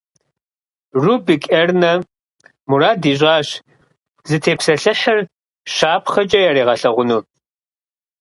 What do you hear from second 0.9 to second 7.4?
Рубик Эрно мурад ищIащ зытепсэлъыхьыр щапхъэкIэ яригъэлъэгъуну.